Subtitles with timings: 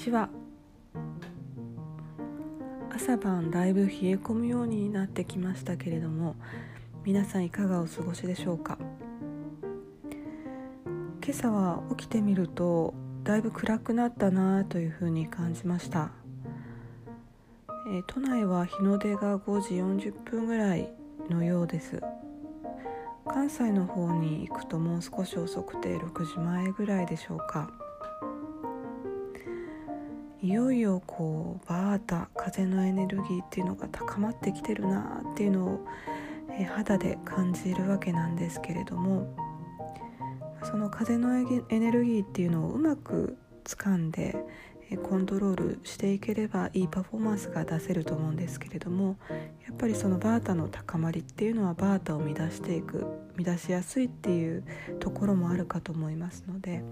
[0.00, 0.30] ちは。
[2.90, 6.36] 朝晩だいぶ冷え込むようになってきましたけれども
[7.04, 8.78] 皆さんいかがお過ごしでしょうか？
[11.22, 12.94] 今朝は起きてみると
[13.24, 16.12] だいぶ暗くなったなというふうに感じました、
[17.88, 19.74] えー、都内は日の出が5時
[20.08, 20.90] 40分ぐらい
[21.28, 22.00] のようです。
[23.26, 27.70] 関西の方に行くともう少し遅くて6時前ぐらいでしょうか。
[30.42, 35.86] いよいよこうバータ風のエネルギーっていうのが高まってきてるなっていうのを、
[36.58, 39.36] え肌で感じるわけなんですけれども
[40.64, 44.34] その風のエネルギーっていうのをうまく掴んで
[44.96, 49.16] コントロールしていければいいパフォーマンスが出せると思うんですけれども
[49.66, 54.64] やっぱりそのバータの高まりっていうのはバータを乱していく乱しやすいっていう
[54.98, 56.82] ところもあるかと思いますので、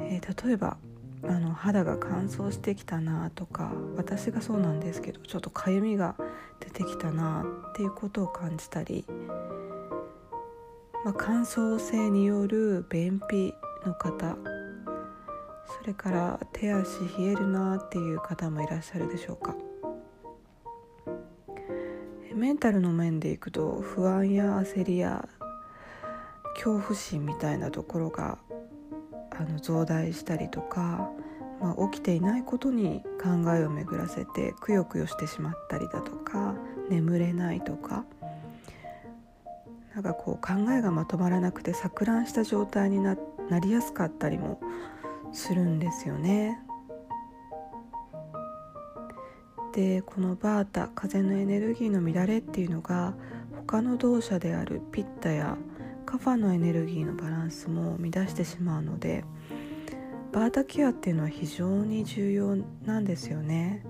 [0.00, 0.76] えー、例えば
[1.24, 6.16] あの肌が乾燥してきたなとか私がそうなんですけどちょっとかゆみが
[6.60, 9.04] 出てきたなっていうことを感じたり、
[11.04, 13.54] まあ、乾燥性による便秘
[13.86, 14.36] の方
[15.80, 19.56] それから手足冷えるなっていう方もいらっしゃるでしょうか。
[22.34, 25.28] メンタルの面でいくと不安や焦りや
[26.54, 28.38] 恐怖心みたいなところが
[29.38, 31.10] あの増大したりとか、
[31.60, 36.54] まあ、起きていないことに考えを巡らせてくよくよしてしまったりだとか
[36.90, 38.04] 眠れないとか
[39.94, 43.16] なんかこう考えがまとまらなくて錯乱した状態にな
[43.50, 44.60] なりやすかったりも
[45.32, 46.58] するんですよね。
[49.74, 53.14] でこのバータ風のエネルギーの乱れっていうのが
[53.66, 55.56] 他の動作であるピッタや
[56.12, 59.24] カファのエネルギーのバランスも乱してしまうので
[60.30, 63.82] バータケアっていうのは非常に重要なんですよね。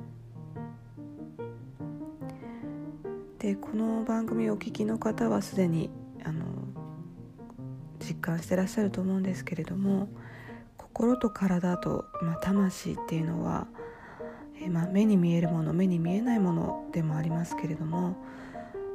[3.41, 5.91] でこの番組をお聞きの方はすでに
[6.23, 6.45] あの
[7.99, 10.09] 実感してらっしゃると思うんですけれども
[10.77, 13.67] 心と体と、まあ、魂っていうのは、
[14.63, 18.15] えまあ、目に見えるもの目に見えないものでもありますけれども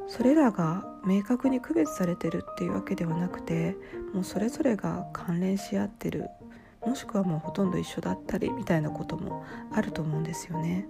[0.07, 3.75] それらが明確に区別されてるっていうわけではなくて
[4.13, 6.29] もうそれぞれが関連し合ってる
[6.85, 10.87] もしくはもうほとんど一緒だったりみたいなこともあると思うんですよね。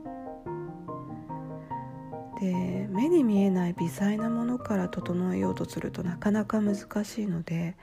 [2.39, 7.75] で目に見えない微細なものから整えようとするとなかなか難しいので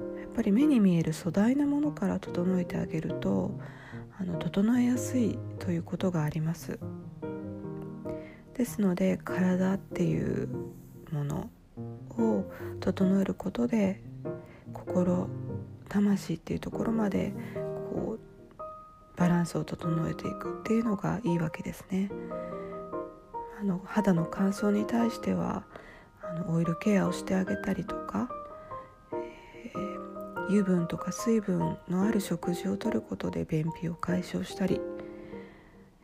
[0.00, 3.60] やっぱり目に見える粗大なものから整えてあげると
[4.18, 6.78] あの整えやすいということがあります。
[8.54, 10.48] ですので体っていう
[11.12, 11.50] もの
[12.18, 12.44] を
[12.80, 14.00] 整えることで
[14.72, 15.28] 心
[15.88, 17.32] 魂っていうところまで
[17.92, 18.20] こう
[19.16, 22.10] バランスを整えていくっていうのがいいわけですね。
[23.60, 25.64] あの肌の乾燥に対しては
[26.22, 28.28] あのオイルケアをしてあげたりとか、
[29.12, 34.80] えー、油分とか水分のある食事をとることで便秘を解消したり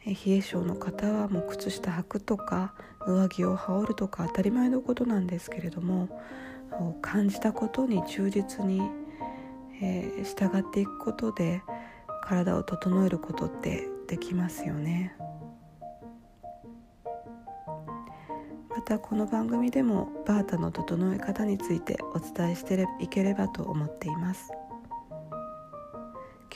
[0.06, 2.74] 冷え性の方はもう靴下履くとか
[3.06, 6.08] 上着を羽織るとか当たり前のことなんですけれども
[7.02, 8.80] 感じたことに忠実に、
[9.82, 11.62] えー、従っていくことで
[12.22, 15.14] 体を整えることってできますよね
[18.70, 24.50] またこの番組でもバータの整え方についてお伝えしていければと思っています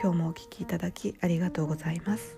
[0.00, 2.36] 今日もお聴きいただきありがとうございます。